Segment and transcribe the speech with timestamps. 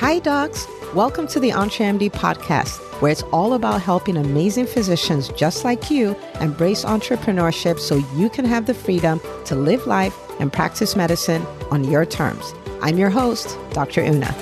[0.00, 0.66] Hi, docs.
[0.94, 6.16] Welcome to the EntreMD podcast, where it's all about helping amazing physicians just like you
[6.40, 11.84] embrace entrepreneurship so you can have the freedom to live life and practice medicine on
[11.84, 12.54] your terms.
[12.80, 14.00] I'm your host, Dr.
[14.00, 14.34] Una.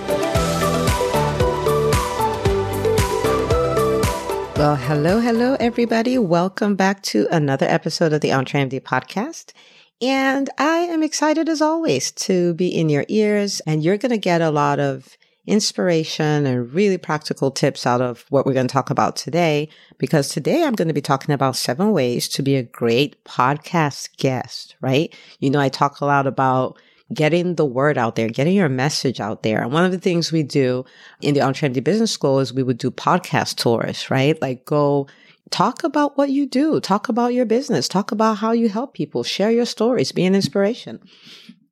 [4.55, 6.19] Well, hello, hello, everybody.
[6.19, 9.55] Welcome back to another episode of the EntreMD podcast.
[10.01, 14.19] And I am excited as always to be in your ears, and you're going to
[14.19, 15.18] get a lot of
[15.49, 19.69] inspiration and really practical tips out of what we're going to talk about today.
[19.97, 24.17] Because today I'm going to be talking about seven ways to be a great podcast
[24.19, 25.15] guest, right?
[25.41, 26.79] You know, I talk a lot about
[27.13, 29.63] getting the word out there, getting your message out there.
[29.63, 30.85] And one of the things we do
[31.23, 34.41] in the EntreMD Business School is we would do podcast tours, right?
[34.43, 35.07] Like go
[35.51, 39.23] talk about what you do, talk about your business, talk about how you help people,
[39.23, 41.01] share your stories, be an inspiration.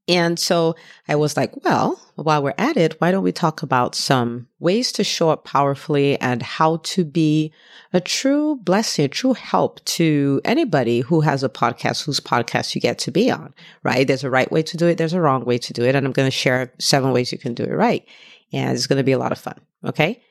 [0.08, 0.76] And so
[1.08, 4.92] I was like, well, while we're at it, why don't we talk about some ways
[4.92, 7.52] to show up powerfully and how to be
[7.92, 12.80] a true blessing, a true help to anybody who has a podcast, whose podcast you
[12.80, 14.06] get to be on, right?
[14.06, 14.96] There's a right way to do it.
[14.96, 15.96] There's a wrong way to do it.
[15.96, 18.06] And I'm going to share seven ways you can do it right.
[18.52, 19.60] And it's going to be a lot of fun.
[19.84, 20.22] Okay.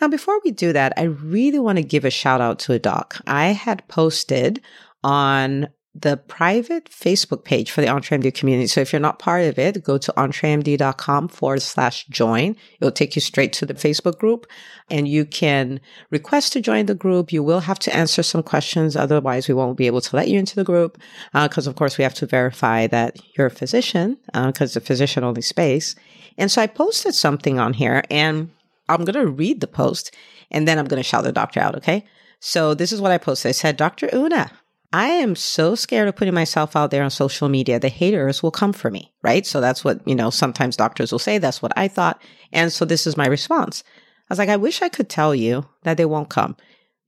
[0.00, 2.78] Now, before we do that, I really want to give a shout out to a
[2.78, 3.20] doc.
[3.26, 4.60] I had posted
[5.02, 5.68] on
[6.00, 8.66] the private Facebook page for the EntreMD community.
[8.66, 12.56] So if you're not part of it, go to entremd.com forward slash join.
[12.80, 14.46] It'll take you straight to the Facebook group
[14.90, 15.80] and you can
[16.10, 17.32] request to join the group.
[17.32, 18.94] You will have to answer some questions.
[18.94, 20.98] Otherwise, we won't be able to let you into the group.
[21.32, 24.80] Uh, cause of course we have to verify that you're a physician, uh, cause a
[24.80, 25.94] physician only space.
[26.36, 28.50] And so I posted something on here and
[28.88, 30.14] I'm going to read the post
[30.50, 31.74] and then I'm going to shout the doctor out.
[31.76, 32.04] Okay.
[32.38, 33.48] So this is what I posted.
[33.48, 34.10] I said, Dr.
[34.12, 34.50] Una,
[34.96, 37.78] I am so scared of putting myself out there on social media.
[37.78, 39.44] The haters will come for me, right?
[39.44, 41.36] So that's what, you know, sometimes doctors will say.
[41.36, 42.22] That's what I thought.
[42.50, 43.84] And so this is my response.
[43.86, 46.56] I was like, I wish I could tell you that they won't come.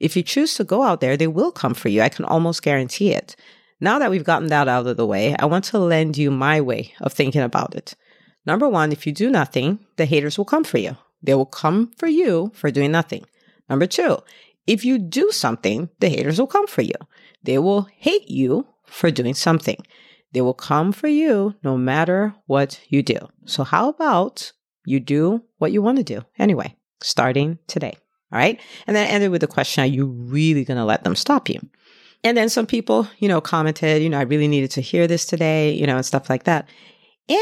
[0.01, 2.03] If you choose to go out there, they will come for you.
[2.03, 3.37] I can almost guarantee it.
[3.81, 6.61] Now that we've gotten that out of the way, I want to lend you my
[6.61, 7.95] way of thinking about it.
[8.45, 10.99] Number one, if you do nothing, the haters will come for you.
[11.23, 13.25] They will come for you for doing nothing.
[13.71, 14.19] Number two,
[14.69, 16.95] if you do something, the haters will come for you.
[17.43, 19.79] They will hate you for doing something.
[20.33, 23.17] They will come for you no matter what you do.
[23.47, 24.53] So, how about
[24.85, 27.97] you do what you want to do anyway, starting today?
[28.31, 28.61] All right.
[28.87, 31.49] And then I ended with the question Are you really going to let them stop
[31.49, 31.61] you?
[32.23, 35.25] And then some people, you know, commented, you know, I really needed to hear this
[35.25, 36.69] today, you know, and stuff like that.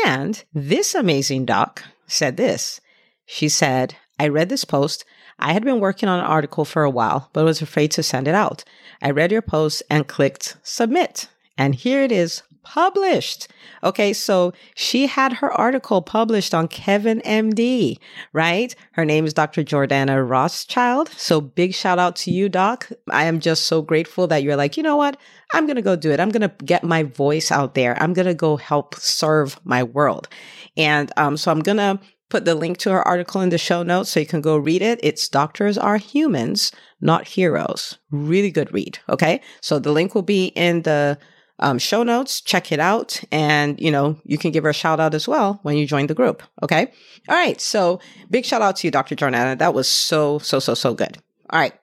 [0.07, 2.81] And this amazing doc said this.
[3.25, 5.05] She said, I read this post.
[5.39, 8.27] I had been working on an article for a while, but was afraid to send
[8.29, 8.65] it out.
[9.03, 11.29] I read your post and clicked submit.
[11.59, 13.47] And here it is published.
[13.85, 17.97] Okay, so she had her article published on Kevin MD,
[18.33, 18.75] right?
[18.93, 19.63] Her name is Dr.
[19.63, 21.09] Jordana Rothschild.
[21.11, 22.91] So big shout out to you, Doc.
[23.11, 25.17] I am just so grateful that you're like, you know what?
[25.53, 26.19] I'm going to go do it.
[26.19, 27.97] I'm going to get my voice out there.
[28.03, 30.29] I'm going to go help serve my world.
[30.77, 33.83] And um, so I'm going to put the link to her article in the show
[33.83, 34.99] notes so you can go read it.
[35.03, 37.99] It's Doctors Are Humans, Not Heroes.
[38.11, 38.99] Really good read.
[39.09, 39.41] Okay.
[39.61, 41.19] So the link will be in the
[41.59, 42.41] um, show notes.
[42.41, 43.23] Check it out.
[43.33, 46.07] And, you know, you can give her a shout out as well when you join
[46.07, 46.43] the group.
[46.63, 46.93] Okay.
[47.29, 47.61] All right.
[47.61, 48.01] So
[48.31, 49.17] big shout out to you, Dr.
[49.17, 49.59] Jordana.
[49.59, 51.19] That was so, so, so, so good.
[51.51, 51.75] All right.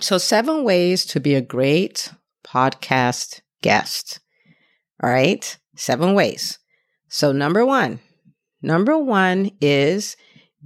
[0.00, 2.12] So seven ways to be a great
[2.46, 4.20] podcast guest.
[5.02, 5.56] All right.
[5.76, 6.58] Seven ways.
[7.08, 8.00] So number one,
[8.62, 10.16] Number one is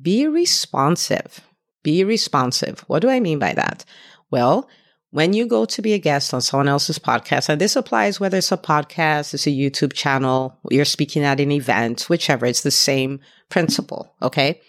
[0.01, 1.41] be responsive.
[1.83, 2.81] Be responsive.
[2.87, 3.85] What do I mean by that?
[4.31, 4.69] Well,
[5.11, 8.39] when you go to be a guest on someone else's podcast, and this applies whether
[8.39, 12.71] it's a podcast, it's a YouTube channel, you're speaking at an event, whichever, it's the
[12.71, 14.15] same principle.
[14.23, 14.61] Okay.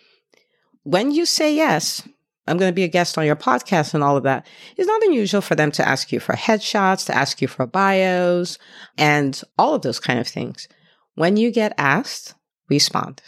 [0.83, 2.01] When you say yes,
[2.47, 5.03] I'm going to be a guest on your podcast and all of that, it's not
[5.03, 8.57] unusual for them to ask you for headshots, to ask you for bios,
[8.97, 10.67] and all of those kind of things.
[11.13, 12.33] When you get asked,
[12.75, 13.21] respond.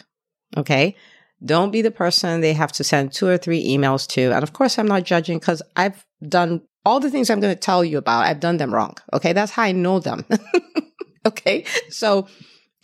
[0.56, 0.96] Okay.
[1.44, 4.32] Don't be the person they have to send two or three emails to.
[4.32, 7.60] And of course, I'm not judging because I've done all the things I'm going to
[7.60, 8.26] tell you about.
[8.26, 8.96] I've done them wrong.
[9.12, 9.32] Okay.
[9.32, 10.24] That's how I know them.
[11.26, 11.64] okay.
[11.90, 12.26] So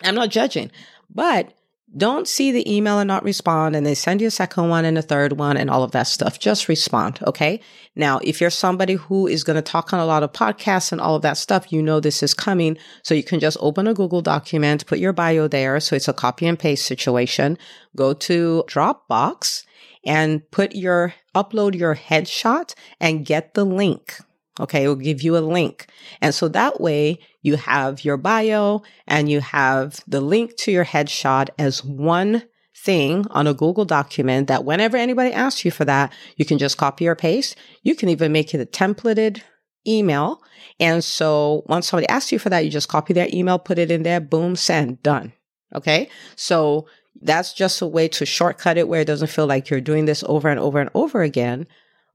[0.02, 0.70] I'm not judging,
[1.08, 1.52] but
[1.96, 4.96] don't see the email and not respond and they send you a second one and
[4.96, 6.38] a third one and all of that stuff.
[6.38, 7.18] Just respond.
[7.26, 7.60] Okay.
[7.96, 11.00] Now, if you're somebody who is going to talk on a lot of podcasts and
[11.00, 12.78] all of that stuff, you know this is coming.
[13.02, 15.80] So you can just open a Google document, put your bio there.
[15.80, 17.58] So it's a copy and paste situation.
[17.96, 19.64] Go to Dropbox
[20.06, 24.16] and put your, upload your headshot and get the link.
[24.60, 24.82] Okay.
[24.82, 25.86] It'll give you a link.
[26.20, 30.84] And so that way you have your bio and you have the link to your
[30.84, 32.44] headshot as one
[32.76, 36.78] thing on a Google document that whenever anybody asks you for that, you can just
[36.78, 37.56] copy or paste.
[37.82, 39.42] You can even make it a templated
[39.86, 40.42] email.
[40.78, 43.90] And so once somebody asks you for that, you just copy their email, put it
[43.90, 45.32] in there, boom, send, done.
[45.74, 46.08] Okay.
[46.36, 46.86] So
[47.22, 50.24] that's just a way to shortcut it where it doesn't feel like you're doing this
[50.26, 51.66] over and over and over again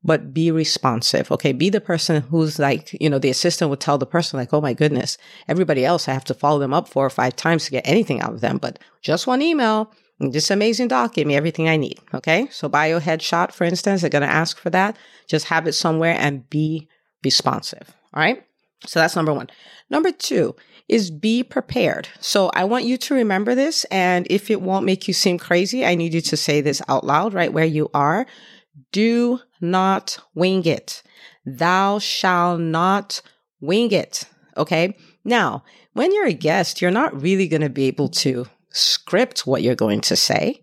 [0.06, 1.32] but be responsive.
[1.32, 1.52] Okay.
[1.52, 4.62] Be the person who's like, you know, the assistant would tell the person like, Oh
[4.62, 5.18] my goodness,
[5.48, 8.22] everybody else, I have to follow them up four or five times to get anything
[8.22, 8.58] out of them.
[8.58, 12.00] But just one email, this amazing doc gave me everything I need.
[12.14, 12.48] Okay.
[12.52, 14.96] So bio headshot, for instance, they're going to ask for that.
[15.28, 16.88] Just have it somewhere and be
[17.24, 17.94] responsive.
[18.14, 18.46] All right.
[18.86, 19.50] So that's number one.
[19.90, 20.56] Number two
[20.88, 22.08] is be prepared.
[22.20, 23.86] So I want you to remember this.
[23.86, 27.04] And if it won't make you seem crazy, I need you to say this out
[27.04, 28.28] loud right where you are.
[28.92, 29.40] Do
[29.72, 31.04] not wing it.
[31.46, 33.22] Thou shall not
[33.60, 34.24] wing it.
[34.58, 34.98] Okay.
[35.24, 35.64] Now,
[35.94, 39.76] when you're a guest, you're not really going to be able to script what you're
[39.76, 40.62] going to say,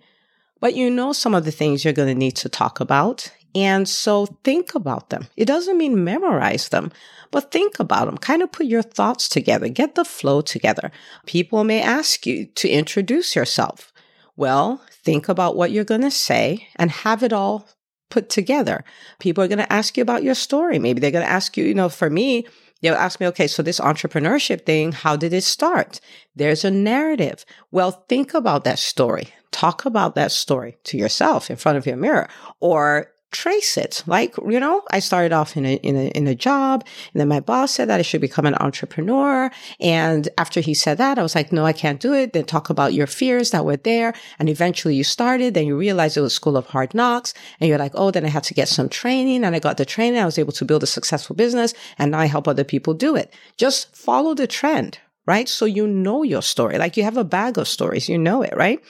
[0.61, 3.33] but you know some of the things you're going to need to talk about.
[3.55, 5.27] And so think about them.
[5.37, 6.91] It doesn't mean memorize them,
[7.31, 8.17] but think about them.
[8.17, 10.91] Kind of put your thoughts together, get the flow together.
[11.27, 13.93] People may ask you to introduce yourself.
[14.37, 17.69] Well, think about what you're going to say and have it all
[18.13, 18.85] put together.
[19.21, 20.79] People are going to ask you about your story.
[20.79, 22.47] Maybe they're going to ask you, you know, for me,
[22.83, 25.99] they'll ask me, okay, so this entrepreneurship thing, how did it start?
[26.37, 27.47] There's a narrative.
[27.71, 29.29] Well, think about that story.
[29.51, 32.29] Talk about that story to yourself in front of your mirror
[32.61, 34.03] or trace it.
[34.07, 37.29] Like, you know, I started off in a, in a, in a job and then
[37.29, 39.51] my boss said that I should become an entrepreneur.
[39.81, 42.33] And after he said that, I was like, no, I can't do it.
[42.33, 44.15] Then talk about your fears that were there.
[44.39, 47.79] And eventually you started, then you realized it was school of hard knocks and you're
[47.79, 50.21] like, oh, then I had to get some training and I got the training.
[50.21, 53.17] I was able to build a successful business and now I help other people do
[53.17, 53.33] it.
[53.57, 55.49] Just follow the trend, right?
[55.49, 56.79] So you know your story.
[56.79, 58.83] Like you have a bag of stories, you know it, right?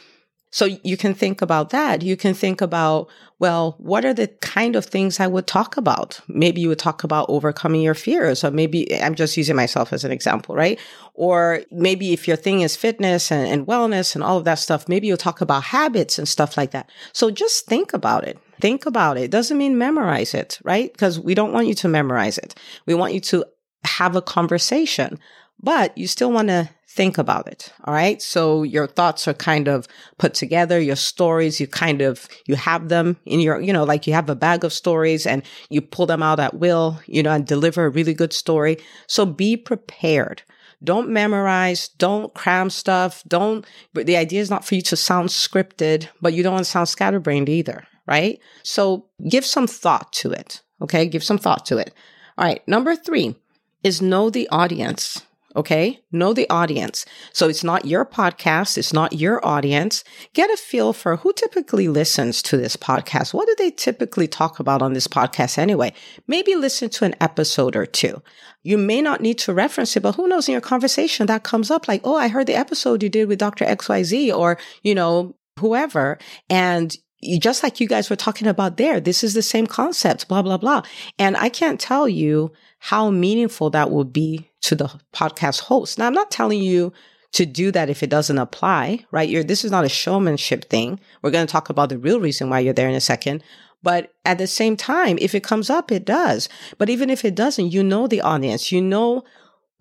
[0.53, 2.03] So you can think about that.
[2.03, 3.09] You can think about,
[3.39, 6.21] well, what are the kind of things I would talk about?
[6.29, 10.05] Maybe you would talk about overcoming your fears, or maybe I'm just using myself as
[10.05, 10.79] an example, right?
[11.15, 14.91] Or maybe if your thing is fitness and, and wellness and all of that stuff,
[14.91, 16.91] maybe you'll talk about habits and stuff like that.
[17.15, 18.39] So just think about it.
[18.61, 19.23] Think about it.
[19.25, 20.93] it doesn't mean memorize it, right?
[20.93, 22.55] Because we don't want you to memorize it.
[22.85, 23.47] We want you to
[23.85, 25.19] have a conversation,
[25.61, 27.73] but you still want to think about it.
[27.85, 28.21] All right.
[28.21, 29.89] So your thoughts are kind of
[30.19, 34.07] put together, your stories, you kind of, you have them in your, you know, like
[34.07, 37.33] you have a bag of stories and you pull them out at will, you know,
[37.33, 38.77] and deliver a really good story.
[39.07, 40.43] So be prepared.
[40.85, 41.89] Don't memorize.
[41.89, 43.23] Don't cram stuff.
[43.27, 43.65] Don't,
[43.95, 46.71] but the idea is not for you to sound scripted, but you don't want to
[46.71, 47.87] sound scatterbrained either.
[48.07, 48.41] Right.
[48.65, 50.61] So give some thought to it.
[50.83, 51.07] Okay.
[51.07, 51.95] Give some thought to it.
[52.37, 52.67] All right.
[52.69, 53.37] Number three
[53.83, 55.25] is know the audience.
[55.55, 56.01] Okay.
[56.11, 57.05] Know the audience.
[57.33, 58.79] So it's not your podcast.
[58.79, 60.03] It's not your audience.
[60.33, 63.35] Get a feel for who typically listens to this podcast.
[63.35, 65.93] What do they typically talk about on this podcast anyway?
[66.27, 68.23] Maybe listen to an episode or two.
[68.63, 71.71] You may not need to reference it, but who knows in your conversation that comes
[71.71, 73.67] up like, Oh, I heard the episode you did with Dr.
[73.67, 76.19] XYZ or, you know, whoever.
[76.49, 76.97] And
[77.39, 80.57] just like you guys were talking about there, this is the same concept, blah, blah,
[80.57, 80.83] blah.
[81.19, 82.53] And I can't tell you
[82.85, 85.99] how meaningful that will be to the podcast host.
[85.99, 86.93] Now, I'm not telling you
[87.31, 89.29] to do that if it doesn't apply, right?
[89.29, 90.99] You're, this is not a showmanship thing.
[91.23, 93.45] We're going to talk about the real reason why you're there in a second.
[93.85, 96.49] But at the same time, if it comes up, it does.
[96.77, 99.23] But even if it doesn't, you know the audience, you know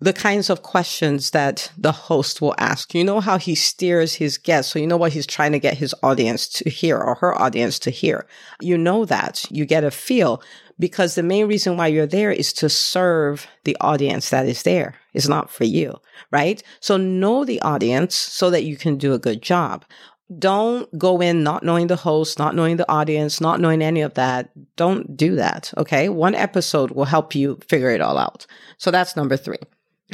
[0.02, 2.92] the kinds of questions that the host will ask.
[2.92, 4.72] You know how he steers his guests.
[4.72, 7.78] So you know what he's trying to get his audience to hear or her audience
[7.80, 8.26] to hear.
[8.60, 9.44] You know that.
[9.48, 10.42] You get a feel
[10.76, 14.96] because the main reason why you're there is to serve the audience that is there.
[15.14, 15.94] It's not for you,
[16.32, 16.60] right?
[16.80, 19.84] So know the audience so that you can do a good job.
[20.36, 24.14] Don't go in not knowing the host, not knowing the audience, not knowing any of
[24.14, 24.50] that.
[24.76, 25.72] Don't do that.
[25.76, 26.08] Okay.
[26.08, 28.46] One episode will help you figure it all out.
[28.78, 29.58] So that's number three.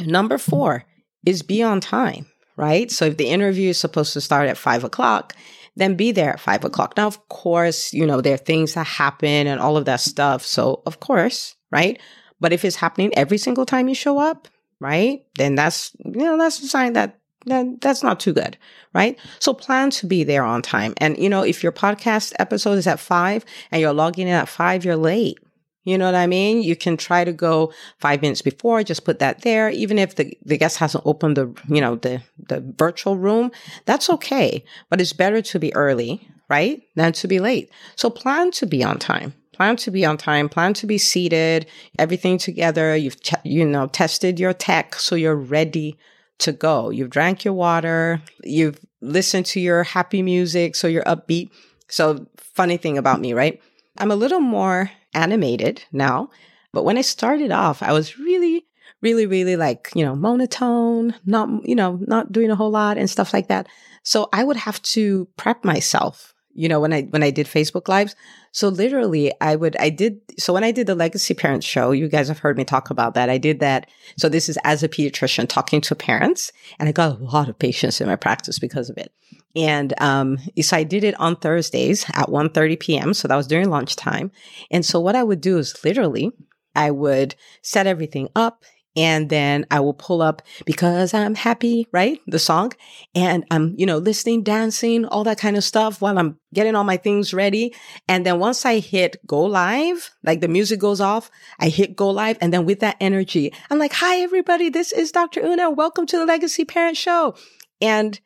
[0.05, 0.85] Number four
[1.25, 2.25] is be on time,
[2.55, 2.89] right?
[2.91, 5.33] So if the interview is supposed to start at five o'clock,
[5.75, 6.95] then be there at five o'clock.
[6.97, 10.45] Now, of course, you know, there are things that happen and all of that stuff.
[10.45, 11.99] So, of course, right?
[12.39, 14.47] But if it's happening every single time you show up,
[14.79, 15.25] right?
[15.37, 18.57] Then that's, you know, that's a sign that then that's not too good,
[18.93, 19.17] right?
[19.39, 20.93] So plan to be there on time.
[20.97, 24.49] And, you know, if your podcast episode is at five and you're logging in at
[24.49, 25.39] five, you're late.
[25.83, 26.61] You know what I mean?
[26.61, 29.69] You can try to go five minutes before, just put that there.
[29.69, 33.51] Even if the, the guest hasn't opened the, you know, the, the virtual room,
[33.85, 34.63] that's okay.
[34.89, 36.81] But it's better to be early, right?
[36.95, 37.71] Than to be late.
[37.95, 39.33] So plan to be on time.
[39.53, 41.65] Plan to be on time, plan to be seated,
[41.97, 42.95] everything together.
[42.95, 45.97] You've, you know, tested your tech so you're ready
[46.39, 46.89] to go.
[46.89, 48.21] You've drank your water.
[48.43, 51.49] You've listened to your happy music so you're upbeat.
[51.89, 53.61] So, funny thing about me, right?
[53.97, 56.29] I'm a little more animated now,
[56.71, 58.65] but when I started off, I was really,
[59.01, 63.09] really, really like, you know, monotone, not, you know, not doing a whole lot and
[63.09, 63.67] stuff like that.
[64.03, 67.87] So I would have to prep myself you know, when I, when I did Facebook
[67.87, 68.17] lives.
[68.51, 72.09] So literally I would, I did, so when I did the legacy parents show, you
[72.09, 73.29] guys have heard me talk about that.
[73.29, 73.89] I did that.
[74.17, 77.57] So this is as a pediatrician talking to parents and I got a lot of
[77.57, 79.13] patients in my practice because of it.
[79.55, 83.13] And, um, so I did it on Thursdays at 1.30 PM.
[83.13, 84.29] So that was during lunchtime.
[84.69, 86.33] And so what I would do is literally,
[86.75, 88.65] I would set everything up
[88.99, 92.19] and then I will pull up because I'm happy, right?
[92.27, 92.73] The song.
[93.15, 96.83] And I'm, you know, listening, dancing, all that kind of stuff while I'm getting all
[96.83, 97.73] my things ready.
[98.09, 102.09] And then once I hit go live, like the music goes off, I hit go
[102.09, 102.37] live.
[102.41, 104.67] And then with that energy, I'm like, hi, everybody.
[104.67, 105.45] This is Dr.
[105.45, 105.71] Una.
[105.71, 107.35] Welcome to the Legacy Parent Show.
[107.79, 108.19] And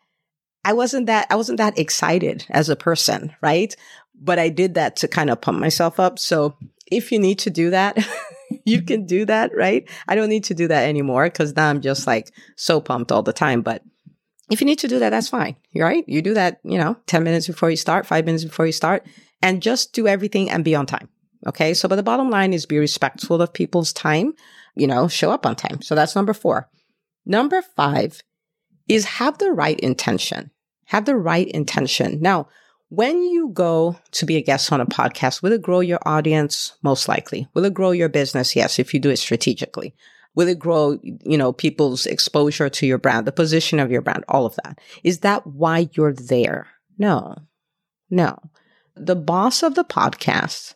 [0.65, 3.75] I wasn't that, I wasn't that excited as a person, right?
[4.19, 6.17] But I did that to kind of pump myself up.
[6.17, 7.95] So if you need to do that,
[8.65, 9.89] you can do that, right?
[10.07, 13.23] I don't need to do that anymore because now I'm just like so pumped all
[13.23, 13.61] the time.
[13.61, 13.83] But
[14.49, 15.55] if you need to do that, that's fine.
[15.75, 16.03] Right?
[16.07, 19.05] You do that, you know, 10 minutes before you start, five minutes before you start,
[19.41, 21.09] and just do everything and be on time.
[21.47, 21.73] Okay.
[21.73, 24.33] So, but the bottom line is be respectful of people's time,
[24.75, 25.81] you know, show up on time.
[25.81, 26.69] So that's number four.
[27.25, 28.21] Number five
[28.87, 30.51] is have the right intention.
[30.85, 32.21] Have the right intention.
[32.21, 32.47] Now,
[32.93, 36.77] when you go to be a guest on a podcast, will it grow your audience?
[36.83, 37.47] Most likely.
[37.55, 38.55] Will it grow your business?
[38.55, 39.95] Yes, if you do it strategically.
[40.35, 44.23] Will it grow, you know, people's exposure to your brand, the position of your brand,
[44.27, 44.77] all of that?
[45.03, 46.67] Is that why you're there?
[46.99, 47.35] No,
[48.11, 48.37] no.
[48.95, 50.75] The boss of the podcast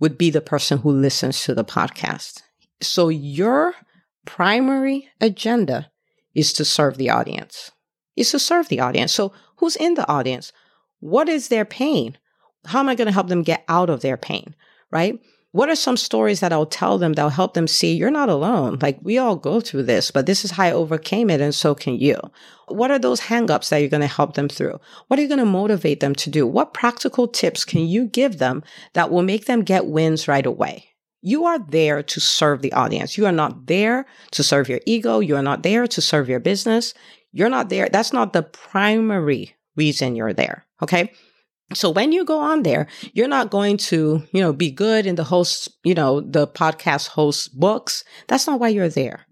[0.00, 2.40] would be the person who listens to the podcast.
[2.80, 3.74] So your
[4.24, 5.90] primary agenda
[6.34, 7.70] is to serve the audience,
[8.16, 9.12] is to serve the audience.
[9.12, 10.50] So who's in the audience?
[11.00, 12.18] What is their pain?
[12.66, 14.54] How am I going to help them get out of their pain?
[14.90, 15.20] Right?
[15.54, 18.78] What are some stories that I'll tell them that'll help them see you're not alone?
[18.82, 21.76] Like we all go through this, but this is how I overcame it and so
[21.76, 22.18] can you.
[22.66, 24.80] What are those hangups that you're going to help them through?
[25.06, 26.44] What are you going to motivate them to do?
[26.44, 30.88] What practical tips can you give them that will make them get wins right away?
[31.22, 33.16] You are there to serve the audience.
[33.16, 35.20] You are not there to serve your ego.
[35.20, 36.94] You are not there to serve your business.
[37.30, 37.88] You're not there.
[37.88, 40.63] That's not the primary reason you're there.
[40.82, 41.12] Okay.
[41.72, 45.14] So when you go on there, you're not going to, you know, be good in
[45.14, 48.04] the host, you know, the podcast host books.
[48.28, 49.26] That's not why you're there.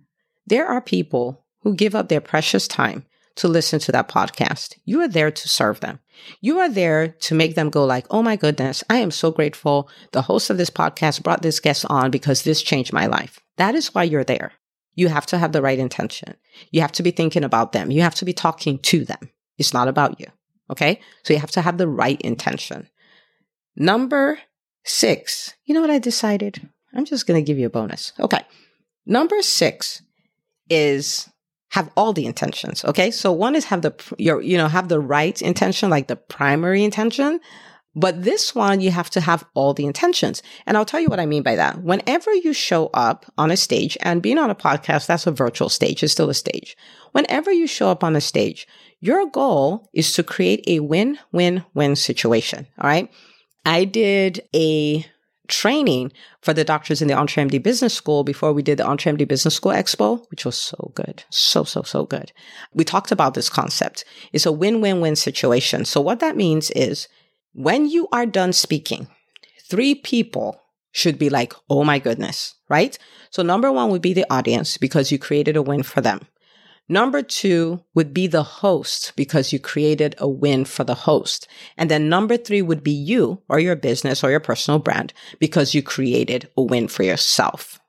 [0.46, 3.04] There are people who give up their precious time
[3.36, 4.74] to listen to that podcast.
[4.84, 6.00] You are there to serve them.
[6.40, 9.88] You are there to make them go like, Oh my goodness, I am so grateful.
[10.12, 13.38] The host of this podcast brought this guest on because this changed my life.
[13.56, 14.52] That is why you're there.
[14.94, 16.34] You have to have the right intention.
[16.70, 17.90] You have to be thinking about them.
[17.90, 19.30] You have to be talking to them.
[19.58, 20.26] It's not about you.
[20.72, 21.00] Okay.
[21.22, 22.88] So you have to have the right intention.
[23.76, 24.38] Number
[24.84, 26.68] six, you know what I decided?
[26.94, 28.12] I'm just going to give you a bonus.
[28.18, 28.40] Okay.
[29.06, 30.02] Number six
[30.68, 31.28] is
[31.70, 32.84] have all the intentions.
[32.84, 33.10] Okay.
[33.10, 36.84] So one is have the, your, you know, have the right intention, like the primary
[36.84, 37.40] intention.
[37.94, 40.42] But this one, you have to have all the intentions.
[40.66, 41.82] And I'll tell you what I mean by that.
[41.82, 45.68] Whenever you show up on a stage and being on a podcast, that's a virtual
[45.68, 46.02] stage.
[46.02, 46.76] It's still a stage.
[47.12, 48.66] Whenever you show up on a stage,
[49.00, 52.66] your goal is to create a win-win-win situation.
[52.78, 53.10] All right.
[53.66, 55.04] I did a
[55.48, 59.54] training for the doctors in the EntreMD Business School before we did the EntreMD Business
[59.54, 61.24] School Expo, which was so good.
[61.30, 62.32] So, so, so good.
[62.72, 64.04] We talked about this concept.
[64.32, 65.84] It's a win-win-win situation.
[65.84, 67.06] So what that means is
[67.52, 69.08] when you are done speaking,
[69.68, 70.60] three people
[70.92, 72.98] should be like, Oh my goodness, right?
[73.30, 76.26] So number one would be the audience because you created a win for them.
[76.88, 81.48] Number two would be the host because you created a win for the host.
[81.78, 85.74] And then number three would be you or your business or your personal brand because
[85.74, 87.80] you created a win for yourself.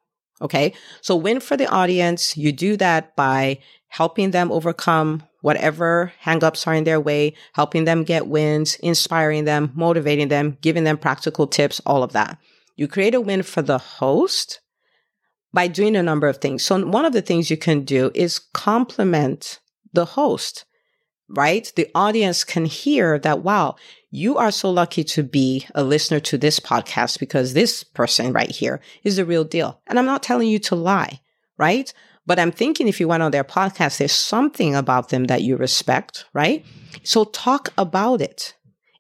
[0.41, 0.74] Okay.
[1.01, 2.38] So win for the audience.
[2.38, 8.06] You do that by helping them overcome whatever hangups are in their way, helping them
[8.06, 12.38] get wins, inspiring them, motivating them, giving them practical tips, all of that.
[12.78, 14.62] You create a win for the host
[15.54, 16.64] by doing a number of things.
[16.64, 19.60] So one of the things you can do is compliment
[19.92, 20.64] the host,
[21.28, 21.70] right?
[21.76, 23.76] The audience can hear that, wow,
[24.12, 28.50] you are so lucky to be a listener to this podcast because this person right
[28.50, 29.82] here is the real deal.
[29.88, 31.20] And I'm not telling you to lie,
[31.58, 31.94] right?
[32.25, 35.58] But I'm thinking if you went on their podcast, there's something about them that you
[35.58, 36.65] respect, right?
[37.03, 38.53] So talk about it.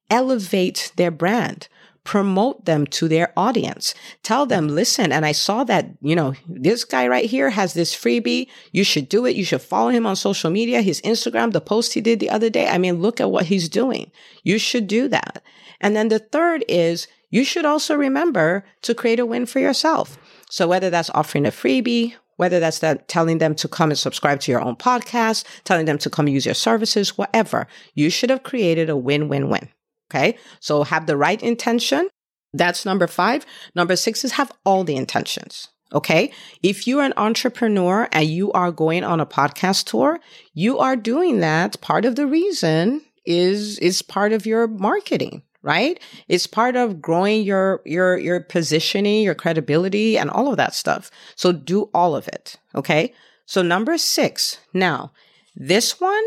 [0.09, 1.67] Elevate their brand
[2.03, 3.93] promote them to their audience.
[4.23, 7.95] Tell them, listen, and I saw that, you know, this guy right here has this
[7.95, 8.47] freebie.
[8.71, 9.35] You should do it.
[9.35, 12.49] You should follow him on social media, his Instagram, the post he did the other
[12.49, 12.67] day.
[12.67, 14.11] I mean, look at what he's doing.
[14.43, 15.41] You should do that.
[15.79, 20.17] And then the third is you should also remember to create a win for yourself.
[20.49, 24.39] So whether that's offering a freebie, whether that's that telling them to come and subscribe
[24.41, 28.43] to your own podcast, telling them to come use your services, whatever, you should have
[28.43, 29.69] created a win-win-win.
[30.11, 30.37] Okay.
[30.59, 32.07] So have the right intention.
[32.53, 33.45] That's number five.
[33.73, 35.69] Number six is have all the intentions.
[35.91, 36.31] Okay.
[36.61, 40.19] If you're an entrepreneur and you are going on a podcast tour,
[40.53, 41.81] you are doing that.
[41.81, 45.99] Part of the reason is, is part of your marketing, right?
[46.27, 51.09] It's part of growing your, your, your positioning, your credibility and all of that stuff.
[51.35, 52.57] So do all of it.
[52.75, 53.13] Okay.
[53.45, 54.59] So number six.
[54.73, 55.11] Now
[55.55, 56.23] this one,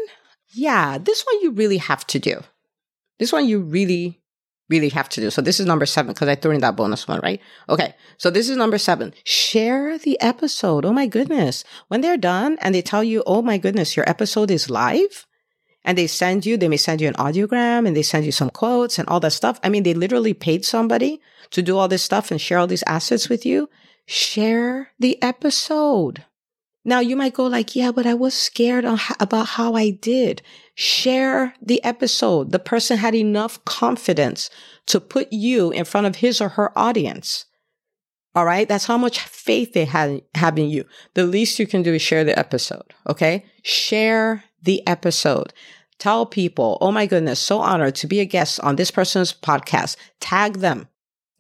[0.55, 2.43] yeah, this one you really have to do.
[3.19, 4.21] This one you really,
[4.69, 5.31] really have to do.
[5.31, 7.40] So this is number seven because I threw in that bonus one, right?
[7.69, 7.95] Okay.
[8.16, 9.12] So this is number seven.
[9.25, 10.85] Share the episode.
[10.85, 11.62] Oh my goodness.
[11.88, 15.25] When they're done and they tell you, oh my goodness, your episode is live
[15.87, 18.50] and they send you, they may send you an audiogram and they send you some
[18.50, 19.61] quotes and all that stuff.
[19.62, 21.21] I mean, they literally paid somebody
[21.52, 23.71] to do all this stuff and share all these assets with you.
[24.05, 26.25] Share the episode.
[26.85, 28.85] Now you might go like, yeah, but I was scared
[29.21, 30.43] about how I did.
[30.75, 32.50] Share the episode.
[32.50, 34.50] The person had enough confidence
[34.87, 37.47] to put you in front of his or her audience.
[38.35, 38.69] All right.
[38.69, 40.85] That's how much faith they had have in you.
[41.14, 42.93] The least you can do is share the episode.
[43.09, 43.45] Okay.
[43.62, 45.55] Share the episode.
[45.99, 49.97] Tell people, oh my goodness, so honored to be a guest on this person's podcast.
[50.21, 50.88] Tag them.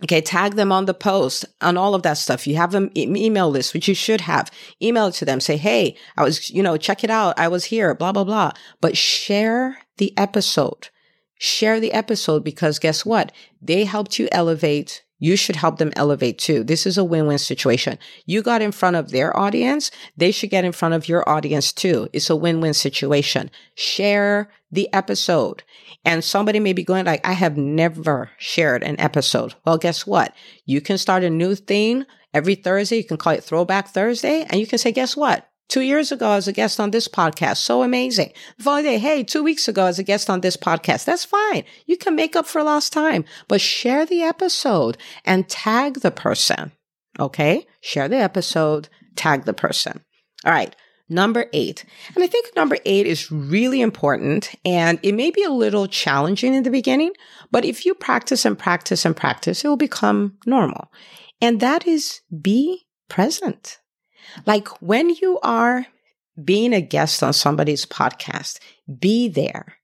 [0.04, 2.46] Okay, tag them on the post on all of that stuff.
[2.46, 4.50] You have e- email list, which you should have.
[4.82, 5.40] Email it to them.
[5.40, 7.38] Say, hey, I was, you know, check it out.
[7.38, 8.52] I was here, blah, blah, blah.
[8.82, 10.90] But share the episode.
[11.38, 13.32] Share the episode because guess what?
[13.62, 15.02] They helped you elevate.
[15.18, 16.62] You should help them elevate too.
[16.62, 17.98] This is a win-win situation.
[18.26, 19.90] You got in front of their audience.
[20.16, 22.08] They should get in front of your audience too.
[22.12, 23.50] It's a win-win situation.
[23.74, 25.62] Share the episode.
[26.04, 29.54] And somebody may be going like, I have never shared an episode.
[29.64, 30.34] Well, guess what?
[30.66, 32.98] You can start a new thing every Thursday.
[32.98, 34.44] You can call it Throwback Thursday.
[34.48, 35.48] And you can say, guess what?
[35.68, 37.56] Two years ago, as a guest on this podcast.
[37.56, 38.32] So amazing.
[38.62, 41.04] Day, hey, two weeks ago, as a guest on this podcast.
[41.04, 41.64] That's fine.
[41.86, 46.72] You can make up for lost time, but share the episode and tag the person.
[47.18, 47.66] Okay.
[47.80, 50.04] Share the episode, tag the person.
[50.44, 50.74] All right.
[51.08, 51.84] Number eight.
[52.14, 56.52] And I think number eight is really important and it may be a little challenging
[56.52, 57.12] in the beginning,
[57.52, 60.90] but if you practice and practice and practice, it will become normal.
[61.40, 63.78] And that is be present.
[64.44, 65.86] Like when you are
[66.42, 68.58] being a guest on somebody's podcast,
[68.98, 69.76] be there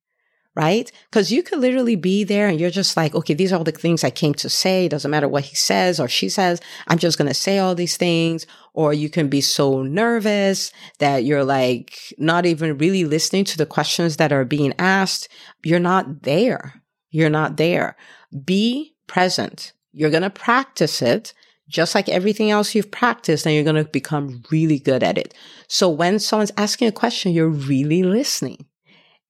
[0.55, 0.93] right?
[1.11, 3.73] Because you could literally be there and you're just like, okay, these are all the
[3.73, 4.85] things I came to say.
[4.85, 6.61] It doesn't matter what he says or she says.
[6.89, 8.47] I'm just going to say all these things.
[8.75, 13.67] Or you can be so nervous that you're like not even really listening to the
[13.67, 15.29] questions that are being asked.
[15.63, 16.83] You're not there.
[17.11, 17.97] You're not there.
[18.45, 19.73] Be present.
[19.93, 21.33] You're going to practice it
[21.73, 25.35] just like everything else you've practiced and you're going to become really good at it.
[25.69, 28.67] So when someone's asking a question, you're really listening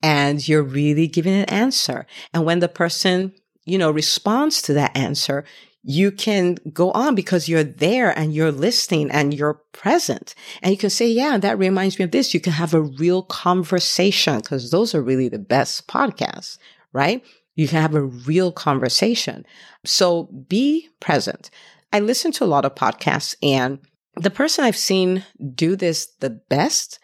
[0.03, 2.07] and you're really giving an answer.
[2.35, 3.33] And when the person,
[3.65, 5.45] you know, responds to that answer,
[5.85, 10.35] you can go on because you're there and you're listening and you're present.
[10.63, 12.35] And you can say, yeah, that reminds me of this.
[12.35, 16.59] You can have a real conversation because those are really the best podcasts,
[16.93, 17.25] right?
[17.57, 19.45] You can have a real conversation.
[19.85, 21.51] So be present.
[21.93, 23.79] I listen to a lot of podcasts and
[24.17, 25.25] the person I've seen
[25.55, 26.99] do this the best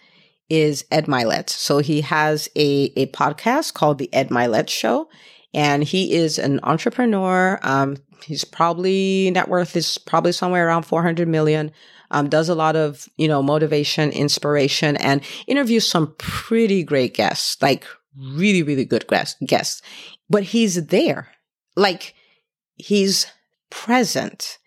[0.48, 1.50] is Ed Mylett.
[1.50, 5.08] So he has a, a podcast called the Ed Mylett Show,
[5.52, 7.58] and he is an entrepreneur.
[7.62, 11.70] Um, he's probably net worth is probably somewhere around 400 million.
[12.10, 17.60] Um, does a lot of, you know, motivation, inspiration, and interviews some pretty great guests,
[17.60, 17.84] like
[18.16, 19.06] really, really good
[19.46, 19.82] guests.
[20.30, 21.28] But he's there.
[21.76, 22.14] Like
[22.76, 23.26] he's
[23.68, 24.58] present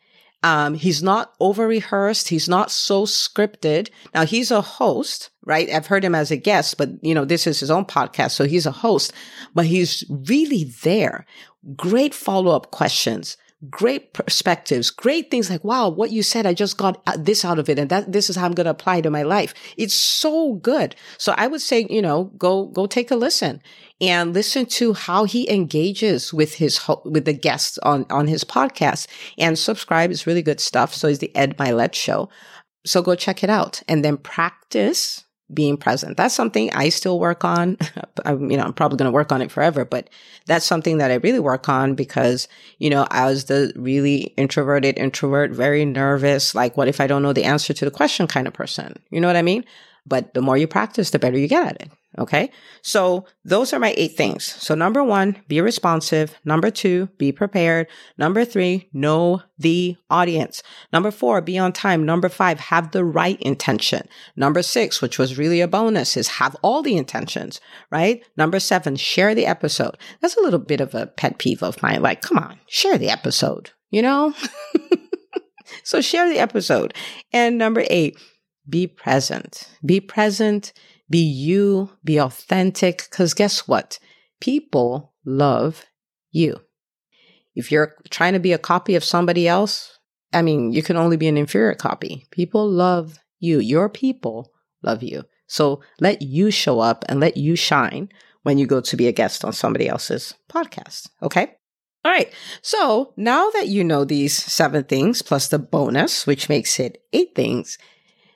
[0.44, 2.30] um, he's not over rehearsed.
[2.30, 3.90] He's not so scripted.
[4.14, 5.70] Now he's a host, right?
[5.70, 8.32] I've heard him as a guest, but you know, this is his own podcast.
[8.32, 9.14] So he's a host,
[9.54, 11.26] but he's really there.
[11.76, 13.38] Great follow up questions,
[13.70, 17.70] great perspectives, great things like, wow, what you said, I just got this out of
[17.70, 17.78] it.
[17.78, 19.54] And that this is how I'm going to apply to my life.
[19.78, 20.96] It's so good.
[21.18, 23.62] So I would say, you know, go, go take a listen
[24.00, 29.08] and listen to how he engages with his, with the guests on, on his podcast
[29.38, 30.10] and subscribe.
[30.10, 30.94] It's really good stuff.
[30.94, 32.30] So it's the Ed Mylett show.
[32.84, 36.18] So go check it out and then practice being present.
[36.18, 37.78] That's something I still work on.
[38.26, 40.10] I, you know, I'm probably going to work on it forever, but
[40.46, 42.48] that's something that I really work on because,
[42.80, 46.56] you know, I was the really introverted introvert, very nervous.
[46.56, 48.98] Like, what if I don't know the answer to the question kind of person?
[49.10, 49.66] You know what I mean?
[50.06, 51.92] But the more you practice, the better you get at it.
[52.20, 52.52] Okay.
[52.82, 54.44] So those are my eight things.
[54.44, 56.38] So number one, be responsive.
[56.44, 57.88] Number two, be prepared.
[58.18, 60.62] Number three, know the audience.
[60.92, 62.06] Number four, be on time.
[62.06, 64.10] Number five, have the right intention.
[64.36, 68.22] Number six, which was really a bonus is have all the intentions, right?
[68.36, 69.98] Number seven, share the episode.
[70.20, 72.02] That's a little bit of a pet peeve of mine.
[72.02, 74.34] Like, come on, share the episode, you know?
[75.84, 76.94] so share the episode.
[77.32, 78.18] And number eight,
[78.68, 79.70] be present.
[79.86, 80.74] Be present,
[81.12, 84.00] be you, be authentic, because guess what?
[84.40, 85.86] People love
[86.32, 86.62] you.
[87.54, 90.00] If you're trying to be a copy of somebody else,
[90.34, 92.26] I mean, you can only be an inferior copy.
[92.32, 93.60] People love you.
[93.60, 95.26] Your people love you.
[95.48, 98.08] So let you show up and let you shine
[98.44, 101.10] when you go to be a guest on somebody else's podcast.
[101.22, 101.54] Okay.
[102.06, 102.32] All right.
[102.62, 107.36] So now that you know these seven things plus the bonus, which makes it eight
[107.36, 107.78] things,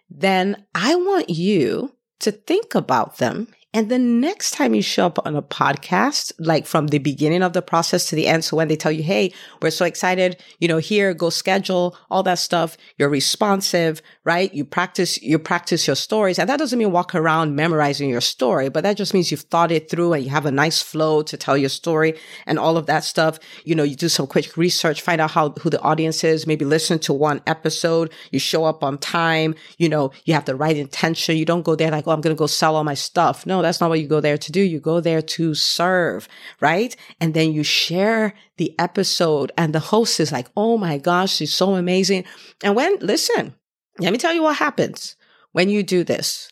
[0.10, 5.20] then I want you to think about them and the next time you show up
[5.26, 8.70] on a podcast, like from the beginning of the process to the end, so when
[8.70, 12.78] they tell you, Hey, we're so excited, you know, here, go schedule all that stuff.
[12.98, 14.54] You're responsive, right?
[14.54, 16.40] You practice, you practice your stories.
[16.40, 19.74] And that doesn't mean walk around memorizing your story, but that just means you've thought
[19.74, 22.86] it through and you have a nice flow to tell your story and all of
[22.86, 23.40] that stuff.
[23.66, 26.64] You know, you do some quick research, find out how, who the audience is, maybe
[26.64, 28.14] listen to one episode.
[28.32, 29.54] You show up on time.
[29.78, 31.36] You know, you have the right intention.
[31.36, 33.46] You don't go there like, Oh, I'm going to go sell all my stuff.
[33.46, 34.62] No, that's not what you go there to do.
[34.62, 36.28] You go there to serve,
[36.62, 36.95] right?
[37.19, 41.54] And then you share the episode and the host is like, Oh my gosh, she's
[41.54, 42.25] so amazing.
[42.63, 43.56] And when, listen,
[43.99, 45.15] let me tell you what happens
[45.51, 46.49] when you do this.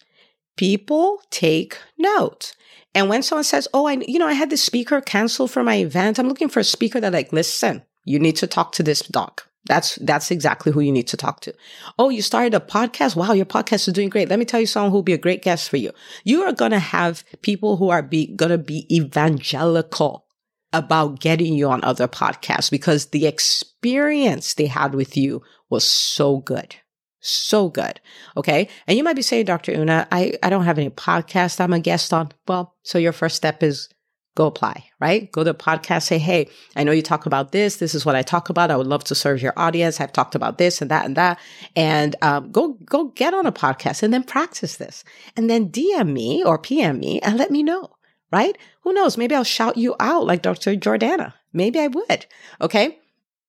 [0.58, 2.54] People take note.
[2.96, 5.78] And when someone says, Oh, I, you know, I had this speaker cancel for my
[5.78, 6.20] event.
[6.20, 9.48] I'm looking for a speaker that like, listen, you need to talk to this doc.
[9.66, 11.54] That's, that's exactly who you need to talk to.
[11.98, 13.16] Oh, you started a podcast?
[13.16, 14.30] Wow, your podcast is doing great.
[14.30, 15.92] Let me tell you someone who'll be a great guest for you.
[16.26, 20.26] You are going to have people who are be, going to be evangelical
[20.74, 26.38] about getting you on other podcasts because the experience they had with you was so
[26.38, 26.76] good.
[27.20, 28.02] So good.
[28.36, 28.68] Okay.
[28.86, 29.72] And you might be saying, Dr.
[29.72, 32.32] Una, I, I don't have any podcast I'm a guest on.
[32.48, 33.88] Well, so your first step is
[34.36, 35.32] go apply, right?
[35.32, 37.78] Go to a podcast, say, Hey, I know you talk about this.
[37.78, 38.72] This is what I talk about.
[38.72, 40.02] I would love to serve your audience.
[40.02, 41.40] I've talked about this and that and that.
[41.76, 45.04] And, um, go, go get on a podcast and then practice this
[45.36, 47.92] and then DM me or PM me and let me know,
[48.32, 48.58] right?
[48.82, 49.18] Who knows?
[49.18, 50.76] Maybe I'll shout you out like Dr.
[50.76, 51.34] Jordana.
[51.54, 52.26] Maybe I would.
[52.60, 52.98] Okay.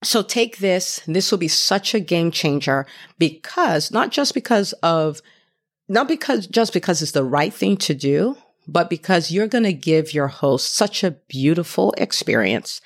[0.02, 1.00] So take this.
[1.06, 2.86] This will be such a game changer
[3.18, 5.22] because not just because of,
[5.88, 9.72] not because just because it's the right thing to do, but because you're going to
[9.72, 12.80] give your host such a beautiful experience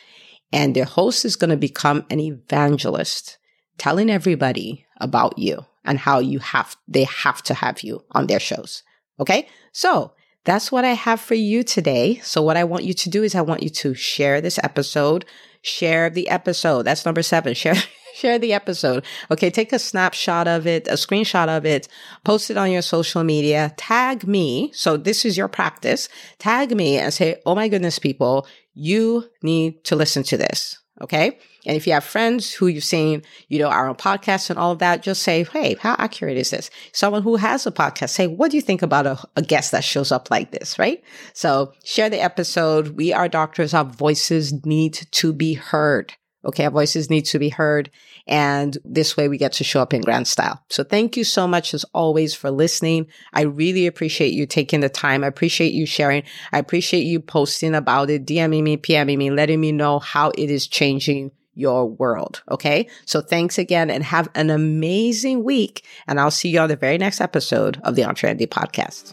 [0.52, 3.38] and their host is going to become an evangelist
[3.76, 8.40] telling everybody about you and how you have, they have to have you on their
[8.40, 8.82] shows.
[9.20, 9.48] Okay.
[9.72, 10.12] So
[10.44, 12.16] that's what I have for you today.
[12.22, 15.24] So what I want you to do is I want you to share this episode,
[15.62, 16.82] share the episode.
[16.82, 17.54] That's number seven.
[17.54, 17.74] Share,
[18.18, 19.04] share the episode.
[19.30, 19.50] Okay.
[19.50, 21.88] Take a snapshot of it, a screenshot of it,
[22.24, 24.70] post it on your social media, tag me.
[24.74, 26.08] So this is your practice.
[26.38, 30.78] Tag me and say, Oh my goodness, people, you need to listen to this.
[31.00, 31.38] Okay.
[31.64, 34.72] And if you have friends who you've seen, you know, are on podcasts and all
[34.72, 36.70] of that, just say, Hey, how accurate is this?
[36.92, 39.84] Someone who has a podcast, say, what do you think about a, a guest that
[39.84, 40.78] shows up like this?
[40.78, 41.04] Right.
[41.34, 42.96] So share the episode.
[42.96, 43.74] We are doctors.
[43.74, 46.14] Our voices need to be heard.
[46.44, 46.64] Okay.
[46.64, 47.90] Our voices need to be heard.
[48.26, 50.62] And this way we get to show up in grand style.
[50.68, 53.06] So thank you so much as always for listening.
[53.32, 55.24] I really appreciate you taking the time.
[55.24, 56.22] I appreciate you sharing.
[56.52, 60.50] I appreciate you posting about it, DMing me, PMing me, letting me know how it
[60.50, 62.42] is changing your world.
[62.50, 62.88] Okay.
[63.04, 65.84] So thanks again and have an amazing week.
[66.06, 69.12] And I'll see you on the very next episode of the EntreMD podcast.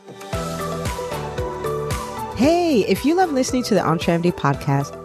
[2.38, 5.05] Hey, if you love listening to the EntreMD podcast,